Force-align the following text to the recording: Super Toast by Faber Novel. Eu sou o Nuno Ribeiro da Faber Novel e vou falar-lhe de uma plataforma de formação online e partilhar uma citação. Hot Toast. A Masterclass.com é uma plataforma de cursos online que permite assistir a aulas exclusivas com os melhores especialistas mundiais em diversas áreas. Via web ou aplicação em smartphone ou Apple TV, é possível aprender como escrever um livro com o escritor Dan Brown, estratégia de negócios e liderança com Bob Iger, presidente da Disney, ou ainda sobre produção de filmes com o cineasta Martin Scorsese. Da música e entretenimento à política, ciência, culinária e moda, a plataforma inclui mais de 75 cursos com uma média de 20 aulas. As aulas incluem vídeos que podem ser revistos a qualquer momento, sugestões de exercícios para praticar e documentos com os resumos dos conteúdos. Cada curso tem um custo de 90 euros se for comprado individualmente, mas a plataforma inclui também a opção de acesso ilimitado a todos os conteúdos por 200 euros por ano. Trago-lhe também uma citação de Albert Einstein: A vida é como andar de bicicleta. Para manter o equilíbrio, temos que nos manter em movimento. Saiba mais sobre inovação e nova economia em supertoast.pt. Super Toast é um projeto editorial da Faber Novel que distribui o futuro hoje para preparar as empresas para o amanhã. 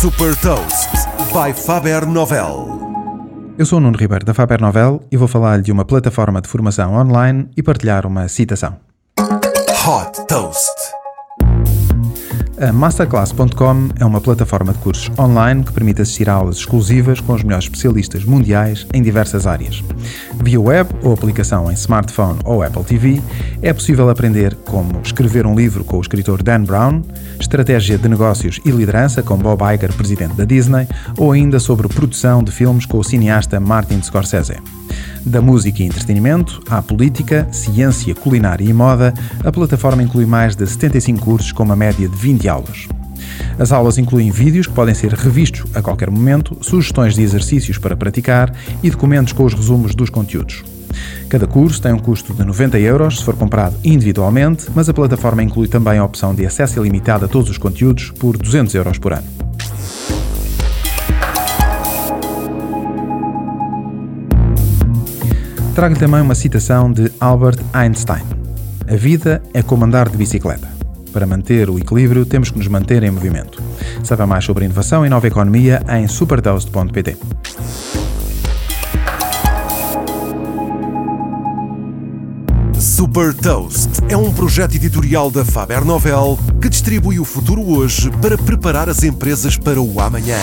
Super 0.00 0.34
Toast 0.36 0.88
by 1.30 1.52
Faber 1.52 2.06
Novel. 2.06 2.80
Eu 3.58 3.66
sou 3.66 3.76
o 3.76 3.80
Nuno 3.82 3.98
Ribeiro 3.98 4.24
da 4.24 4.32
Faber 4.32 4.58
Novel 4.58 5.02
e 5.12 5.16
vou 5.18 5.28
falar-lhe 5.28 5.62
de 5.62 5.70
uma 5.70 5.84
plataforma 5.84 6.40
de 6.40 6.48
formação 6.48 6.94
online 6.94 7.50
e 7.54 7.62
partilhar 7.62 8.06
uma 8.06 8.26
citação. 8.26 8.78
Hot 9.18 10.26
Toast. 10.26 10.99
A 12.60 12.74
Masterclass.com 12.74 13.88
é 13.98 14.04
uma 14.04 14.20
plataforma 14.20 14.74
de 14.74 14.78
cursos 14.80 15.10
online 15.18 15.64
que 15.64 15.72
permite 15.72 16.02
assistir 16.02 16.28
a 16.28 16.34
aulas 16.34 16.56
exclusivas 16.56 17.18
com 17.18 17.32
os 17.32 17.42
melhores 17.42 17.64
especialistas 17.64 18.22
mundiais 18.22 18.86
em 18.92 19.00
diversas 19.00 19.46
áreas. 19.46 19.82
Via 20.34 20.60
web 20.60 20.90
ou 21.02 21.14
aplicação 21.14 21.70
em 21.70 21.74
smartphone 21.74 22.38
ou 22.44 22.62
Apple 22.62 22.84
TV, 22.84 23.22
é 23.62 23.72
possível 23.72 24.10
aprender 24.10 24.54
como 24.66 25.00
escrever 25.02 25.46
um 25.46 25.54
livro 25.54 25.84
com 25.84 25.96
o 25.96 26.02
escritor 26.02 26.42
Dan 26.42 26.64
Brown, 26.64 27.00
estratégia 27.40 27.96
de 27.96 28.06
negócios 28.06 28.60
e 28.62 28.70
liderança 28.70 29.22
com 29.22 29.38
Bob 29.38 29.62
Iger, 29.62 29.94
presidente 29.94 30.34
da 30.34 30.44
Disney, 30.44 30.86
ou 31.16 31.32
ainda 31.32 31.58
sobre 31.58 31.88
produção 31.88 32.44
de 32.44 32.52
filmes 32.52 32.84
com 32.84 32.98
o 32.98 33.04
cineasta 33.04 33.58
Martin 33.58 34.02
Scorsese. 34.02 34.58
Da 35.24 35.40
música 35.40 35.82
e 35.82 35.86
entretenimento 35.86 36.62
à 36.68 36.80
política, 36.80 37.46
ciência, 37.52 38.14
culinária 38.14 38.64
e 38.64 38.72
moda, 38.72 39.12
a 39.44 39.52
plataforma 39.52 40.02
inclui 40.02 40.26
mais 40.26 40.56
de 40.56 40.66
75 40.66 41.20
cursos 41.20 41.52
com 41.52 41.62
uma 41.62 41.76
média 41.76 42.08
de 42.08 42.16
20 42.16 42.48
aulas. 42.48 42.88
As 43.58 43.72
aulas 43.72 43.98
incluem 43.98 44.30
vídeos 44.30 44.66
que 44.66 44.72
podem 44.72 44.94
ser 44.94 45.12
revistos 45.12 45.64
a 45.74 45.82
qualquer 45.82 46.10
momento, 46.10 46.56
sugestões 46.62 47.14
de 47.14 47.22
exercícios 47.22 47.78
para 47.78 47.96
praticar 47.96 48.54
e 48.82 48.90
documentos 48.90 49.32
com 49.32 49.44
os 49.44 49.52
resumos 49.52 49.94
dos 49.94 50.10
conteúdos. 50.10 50.64
Cada 51.28 51.46
curso 51.46 51.80
tem 51.80 51.92
um 51.92 51.98
custo 51.98 52.34
de 52.34 52.44
90 52.44 52.78
euros 52.80 53.18
se 53.18 53.24
for 53.24 53.36
comprado 53.36 53.76
individualmente, 53.84 54.66
mas 54.74 54.88
a 54.88 54.94
plataforma 54.94 55.42
inclui 55.42 55.68
também 55.68 55.98
a 55.98 56.04
opção 56.04 56.34
de 56.34 56.44
acesso 56.44 56.80
ilimitado 56.80 57.24
a 57.24 57.28
todos 57.28 57.50
os 57.50 57.58
conteúdos 57.58 58.10
por 58.18 58.36
200 58.36 58.74
euros 58.74 58.98
por 58.98 59.12
ano. 59.12 59.49
Trago-lhe 65.80 65.98
também 65.98 66.20
uma 66.20 66.34
citação 66.34 66.92
de 66.92 67.10
Albert 67.18 67.58
Einstein: 67.72 68.20
A 68.86 68.96
vida 68.96 69.40
é 69.54 69.62
como 69.62 69.86
andar 69.86 70.10
de 70.10 70.18
bicicleta. 70.18 70.68
Para 71.10 71.26
manter 71.26 71.70
o 71.70 71.78
equilíbrio, 71.78 72.26
temos 72.26 72.50
que 72.50 72.58
nos 72.58 72.68
manter 72.68 73.02
em 73.02 73.10
movimento. 73.10 73.62
Saiba 74.04 74.26
mais 74.26 74.44
sobre 74.44 74.66
inovação 74.66 75.06
e 75.06 75.08
nova 75.08 75.26
economia 75.26 75.82
em 75.88 76.06
supertoast.pt. 76.06 77.16
Super 82.78 83.32
Toast 83.32 83.88
é 84.10 84.16
um 84.18 84.30
projeto 84.34 84.74
editorial 84.74 85.30
da 85.30 85.46
Faber 85.46 85.82
Novel 85.82 86.38
que 86.60 86.68
distribui 86.68 87.18
o 87.18 87.24
futuro 87.24 87.66
hoje 87.66 88.10
para 88.20 88.36
preparar 88.36 88.90
as 88.90 89.02
empresas 89.02 89.56
para 89.56 89.80
o 89.80 89.98
amanhã. 89.98 90.36